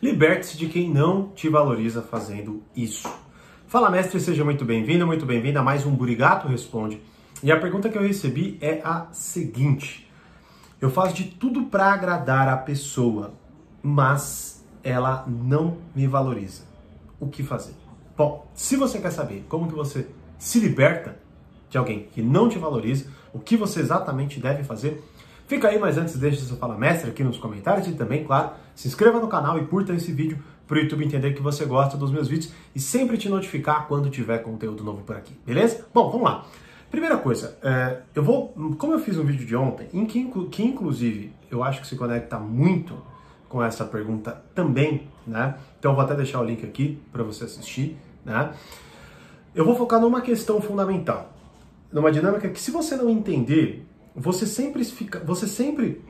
Liberte-se 0.00 0.56
de 0.56 0.68
quem 0.68 0.88
não 0.88 1.30
te 1.30 1.48
valoriza 1.48 2.02
fazendo 2.02 2.62
isso. 2.74 3.12
Fala, 3.66 3.90
mestre, 3.90 4.20
seja 4.20 4.44
muito 4.44 4.64
bem-vindo, 4.64 5.04
muito 5.04 5.26
bem-vinda 5.26 5.58
a 5.58 5.62
mais 5.62 5.84
um 5.84 5.90
Burigato 5.90 6.46
Responde. 6.46 7.02
E 7.42 7.50
a 7.50 7.58
pergunta 7.58 7.88
que 7.88 7.98
eu 7.98 8.02
recebi 8.02 8.56
é 8.60 8.80
a 8.84 9.08
seguinte: 9.10 10.08
Eu 10.80 10.88
faço 10.88 11.16
de 11.16 11.24
tudo 11.24 11.64
para 11.64 11.92
agradar 11.92 12.48
a 12.48 12.56
pessoa, 12.56 13.34
mas 13.82 14.64
ela 14.84 15.24
não 15.26 15.78
me 15.92 16.06
valoriza. 16.06 16.62
O 17.18 17.26
que 17.26 17.42
fazer? 17.42 17.74
Bom, 18.16 18.48
se 18.54 18.76
você 18.76 19.00
quer 19.00 19.10
saber 19.10 19.46
como 19.48 19.66
que 19.66 19.74
você 19.74 20.06
se 20.38 20.60
liberta 20.60 21.18
de 21.68 21.76
alguém 21.76 22.06
que 22.12 22.22
não 22.22 22.48
te 22.48 22.56
valoriza, 22.56 23.10
o 23.32 23.40
que 23.40 23.56
você 23.56 23.80
exatamente 23.80 24.38
deve 24.38 24.62
fazer, 24.62 25.02
Fica 25.48 25.68
aí, 25.68 25.78
mas 25.78 25.96
antes 25.96 26.14
deixe 26.18 26.42
seu 26.42 26.58
Fala 26.58 26.76
Mestre 26.76 27.08
aqui 27.08 27.24
nos 27.24 27.38
comentários 27.38 27.88
e 27.88 27.92
também, 27.92 28.22
claro, 28.22 28.50
se 28.74 28.86
inscreva 28.86 29.18
no 29.18 29.28
canal 29.28 29.58
e 29.58 29.64
curta 29.64 29.94
esse 29.94 30.12
vídeo 30.12 30.38
para 30.66 30.76
o 30.76 30.78
YouTube 30.78 31.02
entender 31.02 31.32
que 31.32 31.40
você 31.40 31.64
gosta 31.64 31.96
dos 31.96 32.10
meus 32.10 32.28
vídeos 32.28 32.52
e 32.74 32.78
sempre 32.78 33.16
te 33.16 33.30
notificar 33.30 33.88
quando 33.88 34.10
tiver 34.10 34.40
conteúdo 34.40 34.84
novo 34.84 35.02
por 35.04 35.16
aqui, 35.16 35.32
beleza? 35.46 35.86
Bom, 35.94 36.10
vamos 36.10 36.26
lá. 36.26 36.44
Primeira 36.90 37.16
coisa, 37.16 37.56
é, 37.62 37.96
eu 38.14 38.22
vou, 38.22 38.48
como 38.76 38.92
eu 38.92 38.98
fiz 38.98 39.16
um 39.16 39.24
vídeo 39.24 39.46
de 39.46 39.56
ontem, 39.56 39.88
em 39.94 40.04
que, 40.04 40.30
que 40.50 40.62
inclusive 40.62 41.32
eu 41.50 41.64
acho 41.64 41.80
que 41.80 41.86
se 41.86 41.96
conecta 41.96 42.38
muito 42.38 43.02
com 43.48 43.62
essa 43.62 43.86
pergunta 43.86 44.42
também, 44.54 45.08
né? 45.26 45.54
Então 45.78 45.92
eu 45.92 45.94
vou 45.94 46.04
até 46.04 46.14
deixar 46.14 46.42
o 46.42 46.44
link 46.44 46.62
aqui 46.62 47.00
para 47.10 47.22
você 47.22 47.44
assistir, 47.44 47.96
né? 48.22 48.52
Eu 49.54 49.64
vou 49.64 49.74
focar 49.74 49.98
numa 49.98 50.20
questão 50.20 50.60
fundamental, 50.60 51.32
numa 51.90 52.12
dinâmica 52.12 52.50
que 52.50 52.60
se 52.60 52.70
você 52.70 52.96
não 52.96 53.08
entender, 53.08 53.86
você 54.18 54.46
sempre, 54.46 54.84
fica, 54.84 55.20
você 55.20 55.46
sempre 55.46 56.02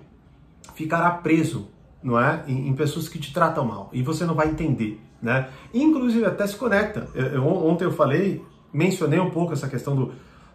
ficará 0.75 1.11
preso 1.11 1.69
não 2.03 2.19
é? 2.19 2.45
Em, 2.47 2.69
em, 2.69 2.75
pessoas 2.75 3.09
que 3.09 3.19
te 3.19 3.33
tratam 3.33 3.65
mal 3.65 3.91
e 3.93 4.03
você 4.03 4.25
não 4.25 4.35
vai 4.35 4.49
entender, 4.49 5.01
né? 5.21 5.49
Inclusive 5.75 6.25
até 6.25 6.47
se 6.47 6.57
conecta. 6.57 7.09
Eu, 7.15 7.27
eu, 7.27 7.47
ontem 7.47 7.85
eu 7.85 7.93
falei, 7.93 8.45
mencionei 8.73 9.19
um 9.19 9.31
pouco 9.31 9.53
essa 9.53 9.69
questão 9.69 9.97
do, 9.97 10.13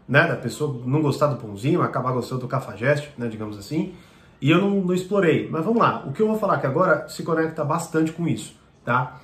né, 0.08 0.28
da 0.28 0.36
pessoa 0.36 0.81
não 0.86 1.02
gostar 1.02 1.28
do 1.28 1.36
pãozinho, 1.36 1.81
acabar 1.81 2.11
gostando 2.11 2.41
do 2.41 2.47
cafajeste, 2.47 3.11
né, 3.17 3.28
digamos 3.28 3.58
assim. 3.58 3.94
E 4.41 4.50
eu 4.52 4.59
não, 4.59 4.81
não, 4.81 4.94
explorei. 4.94 5.50
Mas 5.50 5.63
vamos 5.63 5.81
lá. 5.81 6.03
O 6.06 6.11
que 6.11 6.22
eu 6.22 6.28
vou 6.28 6.38
falar 6.38 6.56
aqui 6.56 6.67
agora 6.67 7.08
se 7.08 7.23
conecta 7.23 7.63
bastante 7.63 8.11
com 8.11 8.28
isso, 8.28 8.56
tá? 8.83 9.19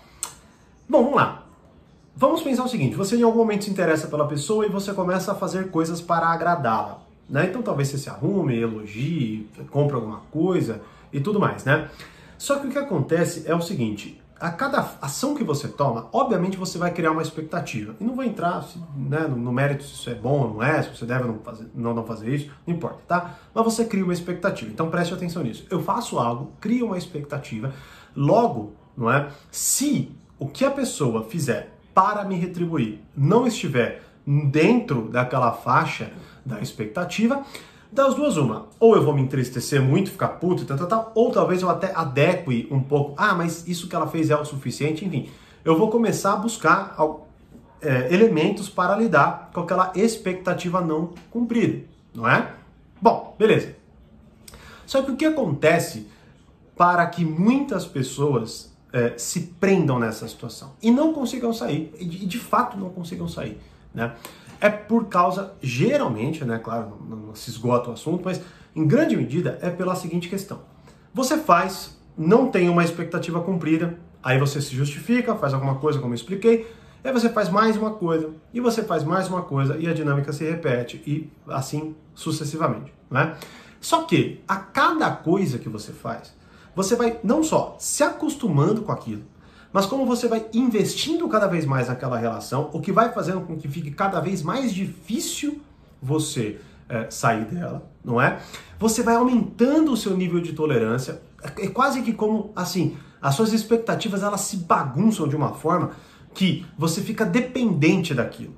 Bom, 0.87 1.03
vamos 1.03 1.15
lá. 1.15 1.45
Vamos 2.15 2.41
pensar 2.41 2.63
o 2.63 2.67
seguinte: 2.67 2.95
você 2.95 3.15
em 3.15 3.23
algum 3.23 3.39
momento 3.39 3.65
se 3.65 3.69
interessa 3.69 4.07
pela 4.07 4.27
pessoa 4.27 4.65
e 4.65 4.69
você 4.69 4.93
começa 4.93 5.31
a 5.31 5.35
fazer 5.35 5.71
coisas 5.71 6.01
para 6.01 6.27
agradá-la. 6.27 7.08
Né? 7.29 7.45
Então 7.45 7.61
talvez 7.61 7.89
você 7.89 7.97
se 7.97 8.09
arrume, 8.09 8.59
elogie, 8.59 9.47
compre 9.69 9.95
alguma 9.95 10.21
coisa 10.31 10.81
e 11.13 11.19
tudo 11.19 11.39
mais, 11.39 11.63
né? 11.63 11.89
Só 12.37 12.57
que 12.57 12.67
o 12.67 12.69
que 12.69 12.77
acontece 12.77 13.43
é 13.45 13.53
o 13.53 13.61
seguinte, 13.61 14.19
a 14.39 14.49
cada 14.49 14.97
ação 15.01 15.35
que 15.35 15.43
você 15.43 15.67
toma, 15.67 16.07
obviamente 16.13 16.57
você 16.57 16.77
vai 16.77 16.91
criar 16.91 17.11
uma 17.11 17.21
expectativa. 17.21 17.95
E 17.99 18.03
não 18.03 18.15
vou 18.15 18.23
entrar 18.23 18.65
né, 18.95 19.27
no 19.27 19.51
mérito 19.51 19.83
se 19.83 19.93
isso 19.93 20.09
é 20.09 20.15
bom 20.15 20.41
ou 20.41 20.53
não 20.53 20.63
é, 20.63 20.81
se 20.81 20.95
você 20.95 21.05
deve 21.05 21.25
não 21.25 21.39
fazer, 21.39 21.67
não, 21.75 21.93
não 21.93 22.05
fazer 22.05 22.33
isso, 22.33 22.49
não 22.65 22.73
importa, 22.73 22.99
tá? 23.07 23.35
Mas 23.53 23.65
você 23.65 23.83
cria 23.83 24.03
uma 24.03 24.13
expectativa. 24.13 24.71
Então 24.71 24.89
preste 24.89 25.13
atenção 25.13 25.43
nisso. 25.43 25.67
Eu 25.69 25.83
faço 25.83 26.17
algo, 26.17 26.53
crio 26.61 26.85
uma 26.85 26.97
expectativa, 26.97 27.73
logo, 28.15 28.73
não 28.95 29.11
é? 29.11 29.29
Se 29.51 30.11
o 30.39 30.47
que 30.47 30.63
a 30.63 30.71
pessoa 30.71 31.25
fizer 31.25 31.77
para 31.93 32.23
me 32.23 32.35
retribuir 32.35 33.01
não 33.15 33.45
estiver 33.45 34.03
dentro 34.25 35.09
daquela 35.09 35.51
faixa 35.51 36.13
da 36.49 36.59
expectativa, 36.59 37.43
das 37.91 38.15
duas, 38.15 38.37
uma. 38.37 38.67
Ou 38.79 38.95
eu 38.95 39.03
vou 39.03 39.13
me 39.13 39.21
entristecer 39.21 39.81
muito, 39.81 40.11
ficar 40.11 40.27
puto 40.29 40.63
e 40.63 40.65
tal, 40.65 40.77
tal, 40.77 40.87
tal, 40.87 41.11
ou 41.15 41.31
talvez 41.31 41.61
eu 41.61 41.69
até 41.69 41.93
adeque 41.95 42.67
um 42.69 42.81
pouco. 42.81 43.13
Ah, 43.17 43.33
mas 43.33 43.67
isso 43.67 43.87
que 43.87 43.95
ela 43.95 44.07
fez 44.07 44.29
é 44.29 44.35
o 44.35 44.45
suficiente, 44.45 45.05
enfim. 45.05 45.29
Eu 45.63 45.77
vou 45.77 45.89
começar 45.89 46.33
a 46.33 46.37
buscar 46.37 46.95
é, 47.81 48.13
elementos 48.13 48.69
para 48.69 48.95
lidar 48.95 49.49
com 49.53 49.61
aquela 49.61 49.91
expectativa 49.95 50.81
não 50.81 51.13
cumprida, 51.31 51.83
não 52.13 52.27
é? 52.29 52.53
Bom, 53.01 53.35
beleza. 53.37 53.75
Só 54.85 55.01
que 55.01 55.11
o 55.11 55.15
que 55.15 55.25
acontece 55.25 56.07
para 56.75 57.05
que 57.07 57.25
muitas 57.25 57.85
pessoas 57.85 58.73
é, 58.91 59.13
se 59.17 59.41
prendam 59.59 59.99
nessa 59.99 60.27
situação 60.27 60.73
e 60.81 60.89
não 60.89 61.13
consigam 61.13 61.53
sair, 61.53 61.93
e 61.99 62.05
de, 62.05 62.39
fato 62.39 62.77
não 62.77 62.89
consigam 62.89 63.27
sair, 63.27 63.59
né? 63.93 64.15
É 64.61 64.69
por 64.69 65.05
causa, 65.05 65.53
geralmente, 65.61 66.43
né, 66.43 66.59
claro, 66.59 66.97
não, 67.07 67.17
não, 67.17 67.35
se 67.35 67.49
esgota 67.49 67.89
o 67.89 67.93
assunto, 67.93 68.23
mas 68.25 68.41
em 68.75 68.85
grande 68.85 69.15
medida 69.15 69.57
é 69.61 69.69
pela 69.69 69.95
seguinte 69.95 70.27
questão. 70.29 70.59
Você 71.13 71.37
faz, 71.37 71.97
não 72.17 72.49
tem 72.49 72.69
uma 72.69 72.83
expectativa 72.83 73.41
cumprida, 73.41 73.97
aí 74.21 74.37
você 74.37 74.61
se 74.61 74.75
justifica, 74.75 75.35
faz 75.35 75.53
alguma 75.53 75.75
coisa 75.75 75.99
como 75.99 76.13
eu 76.13 76.15
expliquei, 76.15 76.67
aí 77.03 77.11
você 77.11 77.29
faz 77.29 77.49
mais 77.49 77.77
uma 77.77 77.91
coisa, 77.91 78.31
e 78.53 78.59
você 78.59 78.83
faz 78.83 79.03
mais 79.03 79.27
uma 79.27 79.41
coisa, 79.41 79.77
e 79.77 79.87
a 79.87 79.93
dinâmica 79.93 80.33
se 80.33 80.43
repete, 80.43 81.01
e 81.07 81.31
assim 81.47 81.95
sucessivamente, 82.13 82.93
né? 83.09 83.35
Só 83.79 84.03
que 84.03 84.43
a 84.45 84.57
cada 84.57 85.09
coisa 85.09 85.57
que 85.57 85.69
você 85.69 85.93
faz, 85.93 86.35
você 86.75 86.95
vai 86.95 87.17
não 87.23 87.43
só 87.43 87.75
se 87.79 88.03
acostumando 88.03 88.81
com 88.81 88.91
aquilo, 88.91 89.23
mas 89.71 89.85
como 89.85 90.05
você 90.05 90.27
vai 90.27 90.45
investindo 90.53 91.27
cada 91.27 91.47
vez 91.47 91.65
mais 91.65 91.87
naquela 91.87 92.17
relação, 92.17 92.69
o 92.73 92.81
que 92.81 92.91
vai 92.91 93.11
fazendo 93.11 93.41
com 93.41 93.55
que 93.55 93.67
fique 93.67 93.91
cada 93.91 94.19
vez 94.19 94.41
mais 94.41 94.73
difícil 94.73 95.61
você 96.01 96.59
é, 96.87 97.09
sair 97.09 97.45
dela, 97.45 97.87
não 98.03 98.19
é? 98.19 98.39
Você 98.79 99.03
vai 99.03 99.15
aumentando 99.15 99.91
o 99.91 99.97
seu 99.97 100.17
nível 100.17 100.41
de 100.41 100.53
tolerância, 100.53 101.21
é 101.57 101.67
quase 101.67 102.01
que 102.01 102.13
como 102.13 102.51
assim, 102.55 102.97
as 103.21 103.35
suas 103.35 103.53
expectativas 103.53 104.23
elas 104.23 104.41
se 104.41 104.57
bagunçam 104.57 105.27
de 105.27 105.35
uma 105.35 105.53
forma 105.53 105.91
que 106.33 106.65
você 106.77 107.01
fica 107.01 107.25
dependente 107.25 108.13
daquilo. 108.13 108.55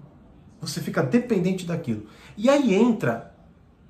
Você 0.62 0.80
fica 0.80 1.02
dependente 1.02 1.66
daquilo. 1.66 2.06
E 2.38 2.50
aí 2.50 2.74
entra 2.74 3.34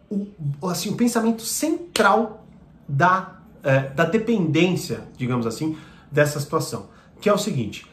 o, 0.09 0.27
assim, 0.67 0.89
o 0.89 0.95
pensamento 0.95 1.43
central 1.43 2.45
da, 2.87 3.41
é, 3.61 3.89
da 3.89 4.05
dependência, 4.05 5.01
digamos 5.17 5.45
assim, 5.45 5.77
dessa 6.11 6.39
situação 6.39 6.89
que 7.21 7.29
é 7.29 7.33
o 7.33 7.37
seguinte: 7.37 7.87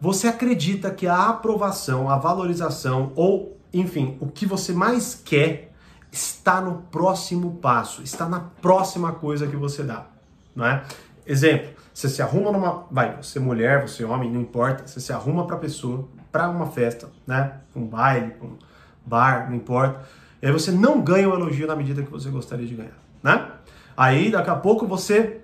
você 0.00 0.28
acredita 0.28 0.90
que 0.90 1.06
a 1.06 1.28
aprovação, 1.28 2.08
a 2.10 2.16
valorização 2.16 3.12
ou, 3.16 3.58
enfim, 3.72 4.16
o 4.20 4.26
que 4.28 4.46
você 4.46 4.72
mais 4.72 5.14
quer 5.14 5.72
está 6.12 6.60
no 6.60 6.82
próximo 6.82 7.54
passo, 7.56 8.02
está 8.02 8.28
na 8.28 8.38
próxima 8.38 9.12
coisa 9.12 9.48
que 9.48 9.56
você 9.56 9.82
dá, 9.82 10.06
não 10.54 10.64
é? 10.64 10.84
Exemplo, 11.26 11.70
você 11.92 12.08
se 12.08 12.22
arruma 12.22 12.52
numa, 12.52 12.86
vai, 12.90 13.16
você 13.20 13.40
mulher, 13.40 13.88
você 13.88 14.04
homem, 14.04 14.30
não 14.30 14.40
importa, 14.40 14.86
você 14.86 15.00
se 15.00 15.12
arruma 15.12 15.46
para 15.46 15.56
pessoa, 15.56 16.06
para 16.30 16.48
uma 16.48 16.66
festa, 16.66 17.08
né? 17.26 17.60
Um 17.74 17.86
baile, 17.86 18.34
um 18.42 18.56
bar, 19.04 19.48
não 19.48 19.56
importa. 19.56 20.06
E 20.42 20.46
aí 20.46 20.52
você 20.52 20.70
não 20.70 21.00
ganha 21.00 21.28
o 21.28 21.34
elogio 21.34 21.66
na 21.66 21.74
medida 21.74 22.02
que 22.02 22.10
você 22.10 22.28
gostaria 22.28 22.66
de 22.66 22.74
ganhar, 22.74 22.98
né? 23.22 23.50
Aí 23.96 24.30
daqui 24.30 24.50
a 24.50 24.56
pouco 24.56 24.86
você 24.86 25.40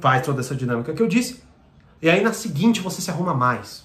faz 0.00 0.24
toda 0.24 0.40
essa 0.40 0.54
dinâmica 0.54 0.92
que 0.92 1.02
eu 1.02 1.06
disse, 1.06 1.42
e 2.02 2.08
aí 2.08 2.22
na 2.22 2.32
seguinte 2.32 2.80
você 2.80 3.02
se 3.02 3.10
arruma 3.10 3.34
mais. 3.34 3.82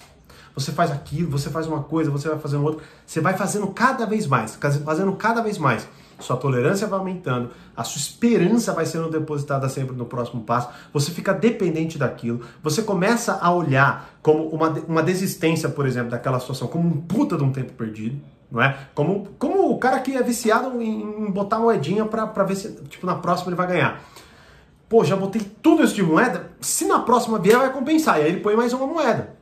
Você 0.54 0.72
faz 0.72 0.90
aquilo, 0.90 1.30
você 1.30 1.50
faz 1.50 1.66
uma 1.66 1.82
coisa, 1.82 2.10
você 2.10 2.28
vai 2.28 2.38
fazendo 2.38 2.64
outra. 2.64 2.82
Você 3.04 3.20
vai 3.20 3.36
fazendo 3.36 3.66
cada 3.68 4.06
vez 4.06 4.26
mais, 4.26 4.56
fazendo 4.56 5.12
cada 5.12 5.42
vez 5.42 5.58
mais. 5.58 5.86
Sua 6.18 6.34
tolerância 6.34 6.86
vai 6.86 6.98
aumentando, 6.98 7.50
a 7.76 7.84
sua 7.84 7.98
esperança 7.98 8.72
vai 8.72 8.86
sendo 8.86 9.10
depositada 9.10 9.68
sempre 9.68 9.94
no 9.94 10.06
próximo 10.06 10.42
passo. 10.42 10.70
Você 10.94 11.10
fica 11.10 11.34
dependente 11.34 11.98
daquilo. 11.98 12.40
Você 12.62 12.80
começa 12.80 13.38
a 13.38 13.52
olhar 13.52 14.08
como 14.22 14.48
uma, 14.48 14.70
uma 14.88 15.02
desistência, 15.02 15.68
por 15.68 15.86
exemplo, 15.86 16.10
daquela 16.10 16.40
situação, 16.40 16.68
como 16.68 16.88
um 16.88 17.02
puta 17.02 17.36
de 17.36 17.44
um 17.44 17.52
tempo 17.52 17.72
perdido 17.74 18.18
não 18.48 18.62
é? 18.62 18.78
Como, 18.94 19.26
como 19.40 19.72
o 19.72 19.76
cara 19.76 19.98
que 19.98 20.14
é 20.14 20.22
viciado 20.22 20.80
em 20.80 21.32
botar 21.32 21.58
moedinha 21.58 22.04
para 22.04 22.44
ver 22.44 22.54
se, 22.54 22.70
tipo, 22.88 23.04
na 23.04 23.16
próxima 23.16 23.48
ele 23.48 23.56
vai 23.56 23.66
ganhar 23.66 24.00
pô, 24.88 25.04
já 25.04 25.16
botei 25.16 25.42
tudo 25.62 25.82
isso 25.82 25.94
de 25.94 26.02
moeda, 26.02 26.45
se 26.60 26.84
na 26.86 27.00
próxima 27.00 27.38
vier 27.38 27.58
vai 27.58 27.72
compensar. 27.72 28.18
E 28.18 28.22
aí 28.22 28.28
ele 28.28 28.40
põe 28.40 28.56
mais 28.56 28.72
uma 28.72 28.86
moeda. 28.86 29.36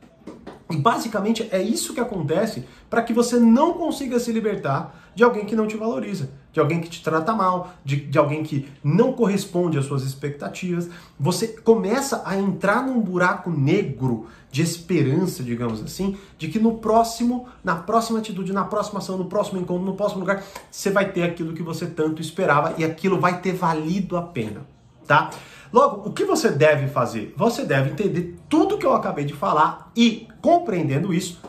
E 0.69 0.77
basicamente 0.77 1.47
é 1.51 1.61
isso 1.61 1.93
que 1.93 1.99
acontece 1.99 2.65
para 2.89 3.03
que 3.03 3.13
você 3.13 3.37
não 3.39 3.73
consiga 3.73 4.19
se 4.19 4.31
libertar 4.31 5.03
de 5.13 5.23
alguém 5.23 5.45
que 5.45 5.55
não 5.55 5.67
te 5.67 5.77
valoriza, 5.77 6.31
de 6.51 6.59
alguém 6.59 6.81
que 6.81 6.89
te 6.89 7.03
trata 7.03 7.33
mal, 7.33 7.71
de, 7.85 7.97
de 7.97 8.17
alguém 8.17 8.43
que 8.43 8.67
não 8.83 9.13
corresponde 9.13 9.77
às 9.77 9.85
suas 9.85 10.03
expectativas. 10.03 10.89
Você 11.19 11.47
começa 11.47 12.23
a 12.25 12.35
entrar 12.35 12.85
num 12.85 12.99
buraco 12.99 13.49
negro 13.49 14.25
de 14.51 14.61
esperança, 14.61 15.43
digamos 15.43 15.81
assim, 15.83 16.17
de 16.37 16.47
que 16.47 16.59
no 16.59 16.79
próximo, 16.79 17.47
na 17.63 17.75
próxima 17.75 18.19
atitude, 18.19 18.51
na 18.51 18.65
próxima 18.65 18.99
ação, 18.99 19.17
no 19.17 19.25
próximo 19.25 19.59
encontro, 19.59 19.85
no 19.85 19.95
próximo 19.95 20.21
lugar, 20.21 20.43
você 20.71 20.89
vai 20.89 21.11
ter 21.11 21.23
aquilo 21.23 21.53
que 21.53 21.63
você 21.63 21.85
tanto 21.85 22.21
esperava 22.21 22.73
e 22.77 22.83
aquilo 22.83 23.19
vai 23.19 23.39
ter 23.39 23.53
valido 23.53 24.17
a 24.17 24.21
pena 24.23 24.74
tá? 25.05 25.29
Logo, 25.71 26.09
o 26.09 26.13
que 26.13 26.23
você 26.23 26.49
deve 26.49 26.87
fazer? 26.87 27.33
Você 27.37 27.65
deve 27.65 27.91
entender 27.91 28.37
tudo 28.47 28.77
que 28.77 28.85
eu 28.85 28.93
acabei 28.93 29.25
de 29.25 29.33
falar 29.33 29.91
e, 29.95 30.27
compreendendo 30.41 31.13
isso, 31.13 31.41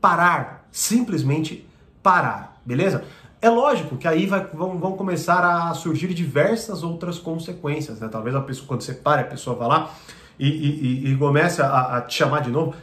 parar, 0.00 0.66
simplesmente 0.70 1.68
parar, 2.02 2.60
beleza? 2.64 3.04
É 3.40 3.50
lógico 3.50 3.96
que 3.96 4.08
aí 4.08 4.26
vai, 4.26 4.46
vão, 4.46 4.78
vão 4.78 4.92
começar 4.92 5.44
a 5.44 5.74
surgir 5.74 6.14
diversas 6.14 6.82
outras 6.82 7.18
consequências, 7.18 8.00
né? 8.00 8.08
Talvez 8.10 8.34
a 8.34 8.40
pessoa, 8.40 8.66
quando 8.66 8.82
você 8.82 8.94
para, 8.94 9.22
a 9.22 9.24
pessoa 9.24 9.56
vai 9.56 9.68
lá 9.68 9.90
e, 10.38 10.48
e, 10.48 11.12
e 11.12 11.16
comece 11.16 11.60
a, 11.60 11.96
a 11.96 12.00
te 12.00 12.14
chamar 12.14 12.40
de 12.40 12.50
novo, 12.50 12.74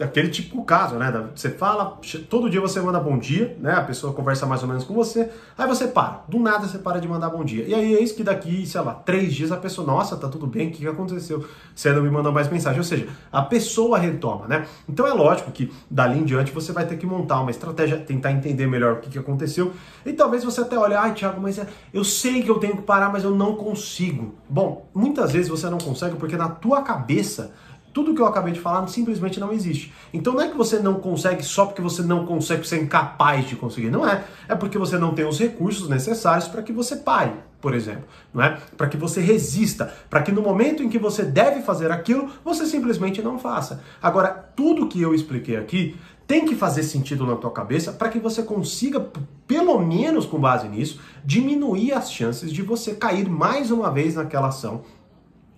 aquele 0.00 0.28
de 0.28 0.42
caso, 0.66 0.96
né? 0.96 1.12
Você 1.34 1.50
fala, 1.50 1.98
todo 2.28 2.50
dia 2.50 2.60
você 2.60 2.80
manda 2.80 3.00
bom 3.00 3.18
dia, 3.18 3.56
né? 3.60 3.72
A 3.72 3.82
pessoa 3.82 4.12
conversa 4.12 4.46
mais 4.46 4.62
ou 4.62 4.68
menos 4.68 4.84
com 4.84 4.94
você, 4.94 5.30
aí 5.56 5.66
você 5.66 5.86
para, 5.86 6.24
do 6.28 6.38
nada 6.38 6.66
você 6.66 6.78
para 6.78 7.00
de 7.00 7.08
mandar 7.08 7.30
bom 7.30 7.44
dia. 7.44 7.64
E 7.66 7.74
aí 7.74 7.94
é 7.94 8.02
isso 8.02 8.14
que 8.14 8.22
daqui, 8.22 8.66
sei 8.66 8.80
lá, 8.80 8.94
três 8.94 9.34
dias 9.34 9.52
a 9.52 9.56
pessoa, 9.56 9.86
nossa, 9.86 10.16
tá 10.16 10.28
tudo 10.28 10.46
bem, 10.46 10.68
o 10.68 10.70
que, 10.70 10.78
que 10.78 10.86
aconteceu? 10.86 11.46
Você 11.74 11.92
não 11.92 12.02
me 12.02 12.10
mandou 12.10 12.32
mais 12.32 12.48
mensagem. 12.48 12.78
Ou 12.78 12.84
seja, 12.84 13.08
a 13.32 13.42
pessoa 13.42 13.98
retoma, 13.98 14.46
né? 14.46 14.66
Então 14.88 15.06
é 15.06 15.12
lógico 15.12 15.50
que 15.50 15.72
dali 15.90 16.18
em 16.18 16.24
diante 16.24 16.52
você 16.52 16.72
vai 16.72 16.86
ter 16.86 16.96
que 16.96 17.06
montar 17.06 17.40
uma 17.40 17.50
estratégia, 17.50 17.98
tentar 17.98 18.32
entender 18.32 18.66
melhor 18.66 18.94
o 18.94 19.00
que, 19.00 19.10
que 19.10 19.18
aconteceu. 19.18 19.72
E 20.04 20.12
talvez 20.12 20.44
você 20.44 20.60
até 20.60 20.78
olhe, 20.78 20.94
ai, 20.94 21.14
Thiago, 21.14 21.40
mas 21.40 21.58
é, 21.58 21.66
eu 21.92 22.04
sei 22.04 22.42
que 22.42 22.50
eu 22.50 22.58
tenho 22.58 22.76
que 22.76 22.82
parar, 22.82 23.10
mas 23.10 23.24
eu 23.24 23.30
não 23.30 23.54
consigo. 23.56 24.34
Bom, 24.48 24.88
muitas 24.94 25.32
vezes 25.32 25.48
você 25.48 25.68
não 25.70 25.78
consegue 25.78 26.16
porque 26.16 26.36
na 26.36 26.48
tua 26.48 26.82
cabeça 26.82 27.52
tudo 27.96 28.14
que 28.14 28.20
eu 28.20 28.26
acabei 28.26 28.52
de 28.52 28.60
falar 28.60 28.86
simplesmente 28.88 29.40
não 29.40 29.54
existe. 29.54 29.90
Então 30.12 30.34
não 30.34 30.42
é 30.42 30.48
que 30.50 30.56
você 30.56 30.78
não 30.78 30.96
consegue 31.00 31.42
só 31.42 31.64
porque 31.64 31.80
você 31.80 32.02
não 32.02 32.26
consegue, 32.26 32.68
você 32.68 32.76
é 32.76 32.82
incapaz 32.82 33.48
de 33.48 33.56
conseguir. 33.56 33.88
Não 33.88 34.06
é. 34.06 34.22
É 34.46 34.54
porque 34.54 34.76
você 34.76 34.98
não 34.98 35.14
tem 35.14 35.26
os 35.26 35.38
recursos 35.38 35.88
necessários 35.88 36.46
para 36.46 36.62
que 36.62 36.74
você 36.74 36.96
pare, 36.96 37.32
por 37.58 37.74
exemplo. 37.74 38.04
Não 38.34 38.44
é? 38.44 38.58
Para 38.76 38.86
que 38.86 38.98
você 38.98 39.22
resista. 39.22 39.90
Para 40.10 40.20
que 40.20 40.30
no 40.30 40.42
momento 40.42 40.82
em 40.82 40.90
que 40.90 40.98
você 40.98 41.22
deve 41.22 41.62
fazer 41.62 41.90
aquilo, 41.90 42.28
você 42.44 42.66
simplesmente 42.66 43.22
não 43.22 43.38
faça. 43.38 43.82
Agora, 44.02 44.28
tudo 44.54 44.88
que 44.88 45.00
eu 45.00 45.14
expliquei 45.14 45.56
aqui 45.56 45.96
tem 46.26 46.44
que 46.44 46.54
fazer 46.54 46.82
sentido 46.82 47.24
na 47.24 47.36
tua 47.36 47.50
cabeça 47.50 47.92
para 47.92 48.10
que 48.10 48.18
você 48.18 48.42
consiga, 48.42 49.08
pelo 49.46 49.78
menos 49.78 50.26
com 50.26 50.38
base 50.38 50.68
nisso, 50.68 51.00
diminuir 51.24 51.92
as 51.92 52.12
chances 52.12 52.52
de 52.52 52.60
você 52.60 52.94
cair 52.94 53.26
mais 53.26 53.70
uma 53.70 53.90
vez 53.90 54.16
naquela 54.16 54.48
ação 54.48 54.82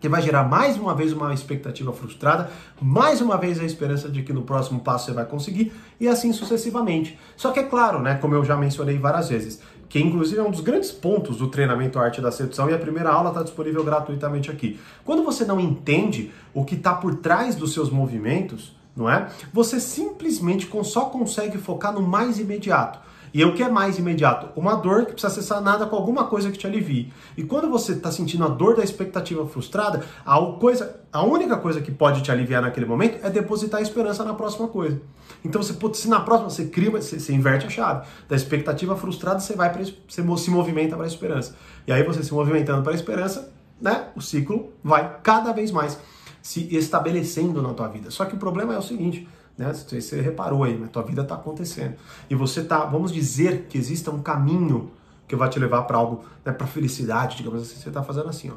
que 0.01 0.09
vai 0.09 0.23
gerar 0.23 0.45
mais 0.45 0.77
uma 0.77 0.95
vez 0.95 1.13
uma 1.13 1.35
expectativa 1.35 1.93
frustrada, 1.93 2.51
mais 2.81 3.21
uma 3.21 3.37
vez 3.37 3.59
a 3.59 3.65
esperança 3.65 4.09
de 4.09 4.23
que 4.23 4.33
no 4.33 4.43
próximo 4.43 4.81
passo 4.81 5.07
você 5.07 5.13
vai 5.13 5.25
conseguir 5.25 5.73
e 6.01 6.09
assim 6.09 6.33
sucessivamente. 6.33 7.19
Só 7.37 7.51
que 7.51 7.61
é 7.61 7.65
claro, 7.65 8.01
né, 8.01 8.15
como 8.17 8.35
eu 8.35 8.45
já 8.45 8.57
mencionei 8.57 8.99
várias 8.99 9.29
vezes, 9.29 9.61
que 9.89 9.99
inclusive 9.99 10.41
é 10.41 10.43
um 10.43 10.51
dos 10.51 10.61
grandes 10.61 10.93
pontos 10.93 11.39
do 11.39 11.49
treinamento 11.49 11.99
Arte 11.99 12.21
da 12.21 12.31
Sedução 12.31 12.69
e 12.69 12.75
a 12.75 12.79
primeira 12.79 13.11
aula 13.11 13.31
está 13.31 13.43
disponível 13.43 13.83
gratuitamente 13.83 14.51
aqui. 14.51 14.79
Quando 15.05 15.25
você 15.25 15.45
não 15.45 15.59
entende 15.59 16.31
o 16.53 16.65
que 16.65 16.75
está 16.75 16.95
por 16.95 17.17
trás 17.17 17.55
dos 17.55 17.73
seus 17.73 17.91
movimentos, 17.91 18.78
não 18.99 19.09
é? 19.09 19.29
Você 19.53 19.79
simplesmente 19.79 20.69
só 20.83 21.07
consegue 21.07 21.57
focar 21.57 21.93
no 21.93 22.03
mais 22.03 22.39
imediato. 22.39 22.99
E 23.33 23.45
o 23.45 23.55
que 23.55 23.63
é 23.63 23.69
mais 23.69 23.99
imediato? 23.99 24.49
Uma 24.59 24.75
dor 24.75 25.05
que 25.05 25.13
precisa 25.13 25.33
ser 25.33 25.43
sanada 25.43 25.87
com 25.87 25.95
alguma 25.95 26.25
coisa 26.25 26.51
que 26.51 26.59
te 26.59 26.67
alivie. 26.67 27.13
E 27.37 27.43
quando 27.43 27.69
você 27.69 27.93
está 27.93 28.11
sentindo 28.11 28.45
a 28.45 28.49
dor 28.49 28.77
da 28.77 28.83
expectativa 28.83 29.47
frustrada, 29.47 30.03
a, 30.25 30.41
coisa, 30.59 31.01
a 31.13 31.23
única 31.23 31.57
coisa 31.59 31.81
que 31.81 31.93
pode 31.93 32.23
te 32.23 32.33
aliviar 32.33 32.63
naquele 32.63 32.87
momento 32.87 33.25
é 33.25 33.31
depositar 33.31 33.81
a 33.81 33.83
esperança 33.83 34.25
na 34.25 34.35
próxima 34.35 34.67
coisa. 34.69 35.01
Então, 35.45 35.63
você, 35.63 35.75
se 35.95 36.09
na 36.09 36.21
próxima 36.21 36.51
você 36.51 36.65
cria, 36.65 36.91
você, 36.91 37.21
você 37.21 37.33
inverte 37.35 37.67
a 37.67 37.71
chave. 37.71 38.07
Da 38.27 38.35
expectativa 38.35 38.97
frustrada, 38.97 39.41
você 39.41 39.55
vai 39.55 39.71
pra, 39.71 39.83
você 39.83 40.23
se 40.39 40.51
movimenta 40.51 40.97
para 40.97 41.05
a 41.05 41.09
esperança. 41.09 41.55
E 41.87 41.93
aí, 41.93 42.03
você 42.03 42.23
se 42.23 42.33
movimentando 42.33 42.83
para 42.83 42.93
a 42.93 42.97
esperança, 42.97 43.53
né, 43.81 44.07
o 44.17 44.21
ciclo 44.21 44.73
vai 44.83 45.19
cada 45.23 45.53
vez 45.53 45.71
mais 45.71 45.99
se 46.43 46.75
estabelecendo 46.75 47.63
na 47.63 47.75
tua 47.75 47.89
vida. 47.89 48.11
Só 48.11 48.25
que 48.25 48.35
o 48.35 48.39
problema 48.39 48.75
é 48.75 48.79
o 48.79 48.83
seguinte 48.83 49.29
né? 49.59 49.73
Você 49.73 50.21
reparou 50.21 50.63
aí, 50.63 50.79
mas 50.79 50.89
tua 50.91 51.03
vida 51.03 51.23
está 51.23 51.35
acontecendo. 51.35 51.97
E 52.31 52.35
você 52.37 52.63
tá, 52.63 52.85
vamos 52.85 53.13
dizer 53.13 53.67
que 53.69 53.77
exista 53.77 54.11
um 54.13 54.23
caminho 54.23 54.93
que 55.27 55.35
vai 55.35 55.49
te 55.51 55.59
levar 55.59 55.83
para 55.83 55.99
algo, 55.99 56.25
né, 56.45 56.53
para 56.53 56.67
felicidade, 56.67 57.37
digamos 57.37 57.63
assim. 57.63 57.81
Você 57.81 57.89
está 57.89 58.03
fazendo 58.03 58.29
assim, 58.29 58.51
ó. 58.51 58.55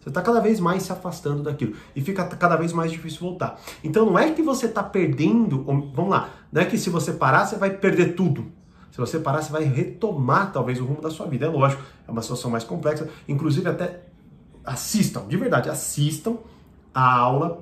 Você 0.00 0.10
está 0.10 0.22
cada 0.22 0.40
vez 0.40 0.60
mais 0.60 0.84
se 0.84 0.92
afastando 0.92 1.42
daquilo 1.42 1.74
e 1.94 2.00
fica 2.00 2.24
cada 2.24 2.54
vez 2.54 2.72
mais 2.72 2.92
difícil 2.92 3.18
voltar. 3.18 3.60
Então 3.82 4.06
não 4.06 4.16
é 4.16 4.30
que 4.30 4.40
você 4.40 4.66
está 4.66 4.80
perdendo, 4.80 5.64
vamos 5.64 6.08
lá, 6.08 6.30
não 6.52 6.62
é 6.62 6.64
que 6.64 6.78
se 6.78 6.88
você 6.88 7.12
parar 7.12 7.44
você 7.44 7.56
vai 7.56 7.70
perder 7.70 8.14
tudo. 8.14 8.46
Se 8.92 8.98
você 8.98 9.18
parar, 9.18 9.42
você 9.42 9.52
vai 9.52 9.64
retomar 9.64 10.50
talvez 10.50 10.80
o 10.80 10.84
rumo 10.84 11.00
da 11.00 11.10
sua 11.10 11.26
vida. 11.26 11.46
É 11.46 11.48
lógico, 11.48 11.82
é 12.06 12.10
uma 12.10 12.22
situação 12.22 12.50
mais 12.50 12.64
complexa. 12.64 13.08
Inclusive 13.28 13.68
até 13.68 14.00
assistam, 14.64 15.26
de 15.28 15.36
verdade, 15.36 15.68
assistam 15.68 16.38
a 16.94 17.16
aula 17.16 17.58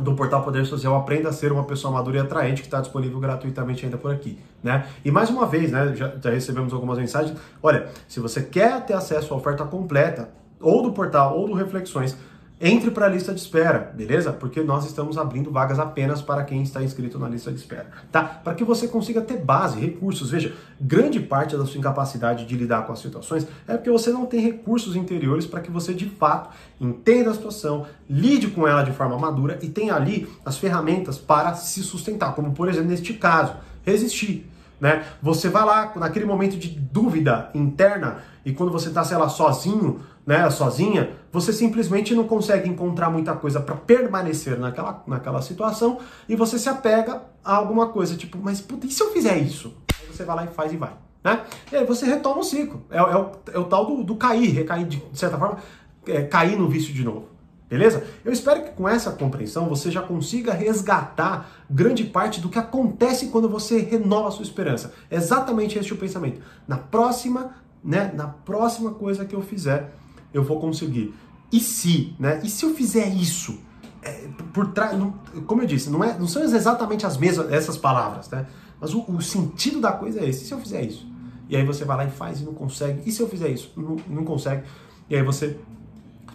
do 0.00 0.14
portal 0.14 0.42
Poder 0.42 0.64
Social 0.66 0.96
Aprenda 0.96 1.28
a 1.28 1.32
Ser 1.32 1.52
uma 1.52 1.64
Pessoa 1.64 1.92
Madura 1.92 2.18
e 2.18 2.20
Atraente, 2.20 2.62
que 2.62 2.66
está 2.66 2.80
disponível 2.80 3.20
gratuitamente 3.20 3.84
ainda 3.84 3.96
por 3.96 4.12
aqui. 4.12 4.38
Né? 4.62 4.86
E 5.04 5.10
mais 5.10 5.30
uma 5.30 5.46
vez, 5.46 5.70
né, 5.70 5.94
já, 5.94 6.12
já 6.20 6.30
recebemos 6.30 6.72
algumas 6.72 6.98
mensagens. 6.98 7.36
Olha, 7.62 7.88
se 8.08 8.18
você 8.18 8.42
quer 8.42 8.84
ter 8.84 8.94
acesso 8.94 9.32
à 9.32 9.36
oferta 9.36 9.64
completa, 9.64 10.30
ou 10.60 10.82
do 10.82 10.92
portal, 10.92 11.38
ou 11.38 11.46
do 11.46 11.54
Reflexões, 11.54 12.16
entre 12.66 12.90
para 12.90 13.04
a 13.04 13.08
lista 13.10 13.34
de 13.34 13.40
espera, 13.40 13.92
beleza? 13.94 14.32
Porque 14.32 14.62
nós 14.62 14.86
estamos 14.86 15.18
abrindo 15.18 15.50
vagas 15.50 15.78
apenas 15.78 16.22
para 16.22 16.42
quem 16.44 16.62
está 16.62 16.82
inscrito 16.82 17.18
na 17.18 17.28
lista 17.28 17.52
de 17.52 17.58
espera, 17.58 17.88
tá? 18.10 18.22
Para 18.22 18.54
que 18.54 18.64
você 18.64 18.88
consiga 18.88 19.20
ter 19.20 19.36
base, 19.36 19.78
recursos. 19.78 20.30
Veja, 20.30 20.54
grande 20.80 21.20
parte 21.20 21.58
da 21.58 21.66
sua 21.66 21.78
incapacidade 21.78 22.46
de 22.46 22.56
lidar 22.56 22.86
com 22.86 22.92
as 22.94 23.00
situações 23.00 23.46
é 23.68 23.76
porque 23.76 23.90
você 23.90 24.10
não 24.10 24.24
tem 24.24 24.40
recursos 24.40 24.96
interiores 24.96 25.46
para 25.46 25.60
que 25.60 25.70
você 25.70 25.92
de 25.92 26.06
fato 26.06 26.48
entenda 26.80 27.32
a 27.32 27.34
situação, 27.34 27.84
lide 28.08 28.46
com 28.46 28.66
ela 28.66 28.82
de 28.82 28.92
forma 28.92 29.18
madura 29.18 29.58
e 29.60 29.68
tenha 29.68 29.94
ali 29.94 30.26
as 30.42 30.56
ferramentas 30.56 31.18
para 31.18 31.52
se 31.52 31.82
sustentar, 31.82 32.34
como 32.34 32.52
por 32.52 32.70
exemplo 32.70 32.88
neste 32.88 33.12
caso, 33.12 33.56
resistir. 33.84 34.50
Né? 34.80 35.04
Você 35.22 35.48
vai 35.48 35.64
lá 35.64 35.92
naquele 35.96 36.24
momento 36.24 36.56
de 36.56 36.68
dúvida 36.68 37.50
interna 37.54 38.18
e 38.44 38.52
quando 38.52 38.70
você 38.70 38.88
está, 38.88 39.04
sei 39.04 39.16
lá, 39.16 39.28
sozinho, 39.28 40.00
né, 40.26 40.48
sozinha, 40.50 41.10
você 41.32 41.52
simplesmente 41.52 42.14
não 42.14 42.24
consegue 42.24 42.68
encontrar 42.68 43.10
muita 43.10 43.34
coisa 43.34 43.60
para 43.60 43.74
permanecer 43.74 44.58
naquela, 44.58 45.02
naquela 45.06 45.42
situação 45.42 45.98
e 46.28 46.36
você 46.36 46.58
se 46.58 46.68
apega 46.68 47.22
a 47.44 47.54
alguma 47.54 47.88
coisa, 47.88 48.16
tipo, 48.16 48.38
mas 48.38 48.60
puta, 48.60 48.86
e 48.86 48.90
se 48.90 49.02
eu 49.02 49.10
fizer 49.12 49.38
isso? 49.38 49.74
Aí 50.00 50.06
você 50.12 50.24
vai 50.24 50.36
lá 50.36 50.44
e 50.44 50.48
faz 50.48 50.72
e 50.72 50.76
vai. 50.76 50.92
Né? 51.22 51.40
E 51.72 51.76
aí 51.76 51.86
você 51.86 52.04
retoma 52.04 52.40
o 52.40 52.44
ciclo. 52.44 52.84
É, 52.90 52.98
é, 52.98 53.16
o, 53.16 53.30
é 53.52 53.58
o 53.58 53.64
tal 53.64 53.86
do, 53.86 54.04
do 54.04 54.16
cair, 54.16 54.50
recair 54.50 54.86
de, 54.86 54.98
de 54.98 55.18
certa 55.18 55.38
forma, 55.38 55.58
é, 56.06 56.22
cair 56.22 56.58
no 56.58 56.68
vício 56.68 56.92
de 56.92 57.02
novo. 57.02 57.33
Beleza? 57.68 58.04
Eu 58.24 58.32
espero 58.32 58.62
que 58.62 58.70
com 58.70 58.88
essa 58.88 59.10
compreensão 59.10 59.68
você 59.68 59.90
já 59.90 60.02
consiga 60.02 60.52
resgatar 60.52 61.50
grande 61.68 62.04
parte 62.04 62.40
do 62.40 62.48
que 62.48 62.58
acontece 62.58 63.28
quando 63.28 63.48
você 63.48 63.78
renova 63.78 64.28
a 64.28 64.30
sua 64.30 64.44
esperança. 64.44 64.92
É 65.10 65.16
exatamente 65.16 65.78
esse 65.78 65.92
o 65.92 65.96
pensamento. 65.96 66.40
Na 66.68 66.76
próxima, 66.76 67.54
né, 67.82 68.12
na 68.14 68.28
próxima 68.28 68.92
coisa 68.92 69.24
que 69.24 69.34
eu 69.34 69.40
fizer, 69.40 69.94
eu 70.32 70.42
vou 70.42 70.60
conseguir. 70.60 71.14
E 71.50 71.58
se, 71.58 72.14
né? 72.18 72.40
E 72.42 72.50
se 72.50 72.64
eu 72.64 72.74
fizer 72.74 73.08
isso? 73.08 73.58
É, 74.02 74.28
por 74.52 74.72
trás, 74.72 74.98
como 75.46 75.62
eu 75.62 75.66
disse, 75.66 75.88
não, 75.88 76.04
é, 76.04 76.18
não 76.18 76.26
são 76.26 76.42
exatamente 76.42 77.06
as 77.06 77.16
mesmas 77.16 77.50
essas 77.50 77.78
palavras, 77.78 78.28
né? 78.28 78.46
Mas 78.78 78.92
o, 78.92 79.00
o, 79.08 79.22
sentido 79.22 79.80
da 79.80 79.92
coisa 79.92 80.20
é 80.20 80.28
esse. 80.28 80.44
E 80.44 80.46
se 80.46 80.52
eu 80.52 80.58
fizer 80.58 80.82
isso? 80.82 81.06
E 81.48 81.56
aí 81.56 81.64
você 81.64 81.84
vai 81.84 81.96
lá 81.96 82.04
e 82.04 82.10
faz 82.10 82.40
e 82.40 82.44
não 82.44 82.52
consegue. 82.52 83.08
E 83.08 83.12
se 83.12 83.22
eu 83.22 83.28
fizer 83.28 83.48
isso? 83.48 83.72
Não, 83.76 83.96
não 84.08 84.24
consegue. 84.24 84.64
E 85.08 85.16
aí 85.16 85.22
você 85.22 85.58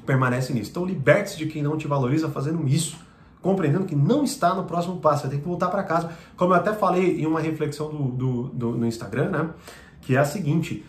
permanece 0.09 0.51
nisso. 0.51 0.71
Então 0.71 0.83
liberte-se 0.83 1.37
de 1.37 1.45
quem 1.45 1.61
não 1.61 1.77
te 1.77 1.87
valoriza 1.87 2.29
fazendo 2.29 2.67
isso. 2.67 2.97
Compreendendo 3.43 3.85
que 3.85 3.95
não 3.95 4.23
está 4.23 4.55
no 4.55 4.63
próximo 4.63 4.97
passo, 4.97 5.21
você 5.21 5.29
tem 5.29 5.39
que 5.39 5.45
voltar 5.45 5.67
para 5.67 5.83
casa. 5.83 6.09
Como 6.35 6.51
eu 6.51 6.57
até 6.57 6.73
falei 6.73 7.21
em 7.21 7.27
uma 7.27 7.39
reflexão 7.39 7.89
do, 7.89 8.03
do, 8.09 8.43
do, 8.49 8.71
no 8.71 8.87
Instagram, 8.87 9.29
né? 9.29 9.49
Que 10.01 10.15
é 10.15 10.19
a 10.19 10.25
seguinte: 10.25 10.83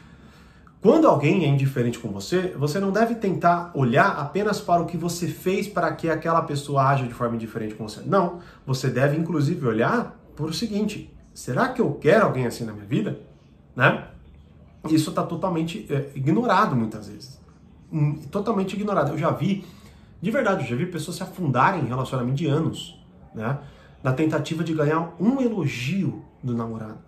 quando 0.80 1.06
alguém 1.06 1.44
é 1.44 1.48
indiferente 1.48 1.98
com 1.98 2.08
você, 2.08 2.54
você 2.58 2.80
não 2.80 2.90
deve 2.90 3.14
tentar 3.14 3.70
olhar 3.74 4.18
apenas 4.18 4.58
para 4.58 4.80
o 4.80 4.86
que 4.86 4.96
você 4.96 5.28
fez 5.28 5.68
para 5.68 5.92
que 5.92 6.08
aquela 6.08 6.40
pessoa 6.42 6.88
haja 6.88 7.06
de 7.06 7.12
forma 7.12 7.36
indiferente 7.36 7.74
com 7.74 7.86
você. 7.86 8.00
Não. 8.04 8.40
Você 8.66 8.88
deve, 8.88 9.16
inclusive, 9.18 9.64
olhar 9.66 10.18
por 10.34 10.48
o 10.48 10.54
seguinte: 10.54 11.14
será 11.34 11.68
que 11.68 11.80
eu 11.80 11.92
quero 11.92 12.24
alguém 12.24 12.46
assim 12.46 12.64
na 12.64 12.72
minha 12.72 12.86
vida? 12.86 13.20
Né? 13.76 14.06
Isso 14.88 15.10
está 15.10 15.22
totalmente 15.22 15.86
é, 15.90 16.10
ignorado 16.16 16.74
muitas 16.74 17.06
vezes. 17.06 17.39
Totalmente 18.30 18.74
ignorado. 18.74 19.12
Eu 19.12 19.18
já 19.18 19.30
vi, 19.30 19.64
de 20.20 20.30
verdade, 20.30 20.64
eu 20.64 20.68
já 20.68 20.76
vi 20.76 20.86
pessoas 20.86 21.16
se 21.16 21.22
afundarem 21.22 21.82
em 21.82 21.86
relacionamento 21.86 22.36
de 22.36 22.46
anos, 22.46 22.98
né? 23.34 23.58
Na 24.02 24.12
tentativa 24.12 24.64
de 24.64 24.72
ganhar 24.72 25.14
um 25.20 25.40
elogio 25.40 26.22
do 26.42 26.54
namorado. 26.54 26.98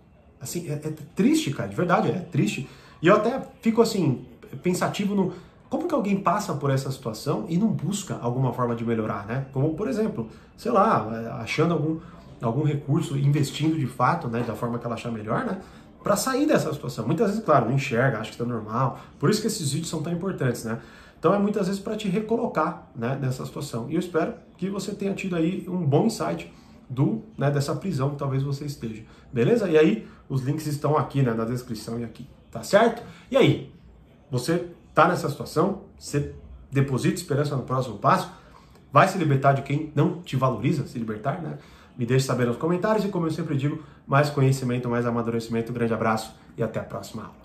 Assim, 0.41 0.69
é, 0.69 0.73
é 0.73 0.93
triste, 1.15 1.51
cara, 1.53 1.69
de 1.69 1.77
verdade, 1.77 2.11
é 2.11 2.19
triste 2.19 2.69
e 3.01 3.07
eu 3.09 3.17
até 3.17 3.43
fico 3.61 3.83
assim, 3.83 4.25
pensativo 4.62 5.15
no 5.15 5.33
como 5.69 5.89
que 5.89 5.95
alguém 5.95 6.21
passa 6.21 6.53
por 6.53 6.71
essa 6.71 6.91
situação 6.93 7.47
e 7.49 7.57
não 7.57 7.69
busca 7.69 8.19
alguma 8.21 8.53
forma 8.53 8.77
de 8.77 8.85
melhorar, 8.85 9.27
né? 9.27 9.47
Como, 9.53 9.73
por 9.75 9.89
exemplo, 9.89 10.29
sei 10.55 10.71
lá, 10.71 11.41
achando 11.41 11.73
algum, 11.73 11.99
algum 12.43 12.62
recurso, 12.62 13.17
investindo 13.17 13.79
de 13.79 13.87
fato, 13.87 14.29
né, 14.29 14.45
da 14.47 14.55
forma 14.55 14.79
que 14.79 14.85
ela 14.85 14.95
achar 14.95 15.11
melhor, 15.11 15.47
né? 15.47 15.62
Para 16.02 16.16
sair 16.16 16.47
dessa 16.47 16.73
situação. 16.73 17.06
Muitas 17.06 17.28
vezes, 17.30 17.44
claro, 17.44 17.66
não 17.66 17.75
enxerga, 17.75 18.18
acha 18.18 18.30
que 18.30 18.35
está 18.35 18.44
normal. 18.44 19.00
Por 19.18 19.30
isso 19.30 19.40
que 19.40 19.47
esses 19.47 19.73
vídeos 19.73 19.88
são 19.88 20.02
tão 20.02 20.12
importantes, 20.12 20.64
né? 20.64 20.80
Então 21.18 21.32
é 21.32 21.38
muitas 21.38 21.68
vezes 21.68 21.80
para 21.80 21.97
te 21.97 22.09
recolocar 22.09 22.90
né, 22.97 23.16
nessa 23.21 23.47
situação. 23.47 23.88
E 23.88 23.94
eu 23.94 24.00
espero 24.00 24.35
que 24.59 24.68
você 24.68 24.92
tenha 24.92 25.14
tido 25.14 25.37
aí 25.37 25.64
um 25.68 25.87
bom 25.87 26.06
insight 26.06 26.52
do 26.90 27.23
né, 27.38 27.50
dessa 27.50 27.75
prisão 27.76 28.11
que 28.11 28.16
talvez 28.16 28.42
você 28.42 28.64
esteja. 28.64 29.04
Beleza? 29.32 29.68
E 29.68 29.78
aí, 29.78 30.09
os 30.28 30.42
links 30.42 30.66
estão 30.66 30.97
aqui 30.97 31.23
né, 31.23 31.32
na 31.32 31.44
descrição 31.44 32.00
e 32.00 32.04
aqui. 32.04 32.26
Tá 32.50 32.62
certo? 32.62 33.02
E 33.30 33.37
aí? 33.37 33.73
Você 34.30 34.68
tá 34.92 35.06
nessa 35.06 35.28
situação? 35.28 35.82
Você 35.99 36.35
deposita 36.71 37.14
esperança 37.14 37.56
no 37.56 37.62
próximo 37.62 37.99
passo? 37.99 38.30
Vai 38.92 39.06
se 39.09 39.16
libertar 39.16 39.52
de 39.52 39.62
quem 39.62 39.92
não 39.94 40.21
te 40.23 40.37
valoriza? 40.37 40.87
Se 40.87 40.99
libertar, 40.99 41.40
né? 41.40 41.59
Me 41.96 42.06
deixe 42.06 42.26
saber 42.26 42.46
nos 42.46 42.56
comentários 42.56 43.04
e, 43.04 43.08
como 43.08 43.26
eu 43.26 43.30
sempre 43.30 43.56
digo, 43.56 43.82
mais 44.06 44.30
conhecimento, 44.30 44.88
mais 44.88 45.06
amadurecimento. 45.06 45.70
Um 45.70 45.75
grande 45.75 45.92
abraço 45.92 46.34
e 46.56 46.62
até 46.62 46.80
a 46.80 46.84
próxima 46.84 47.25
aula. 47.25 47.41